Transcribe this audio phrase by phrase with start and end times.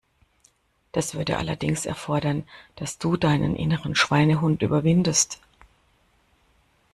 [0.93, 2.43] Das würde allerdings erfordern,
[2.75, 5.39] dass du deinen inneren Schweinehund überwindest.